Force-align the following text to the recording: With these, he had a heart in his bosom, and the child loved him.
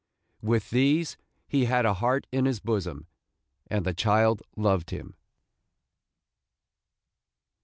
With 0.41 0.71
these, 0.71 1.15
he 1.47 1.65
had 1.65 1.85
a 1.85 1.93
heart 1.93 2.25
in 2.31 2.45
his 2.45 2.59
bosom, 2.59 3.05
and 3.67 3.85
the 3.85 3.93
child 3.93 4.41
loved 4.55 4.89
him. 4.89 5.13